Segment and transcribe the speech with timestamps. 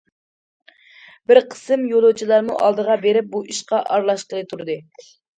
[1.31, 4.79] بىر قىسىم يولۇچىلارمۇ ئالدىغا بېرىپ بۇ ئىشقا ئارىلاشقىلى تۇردى.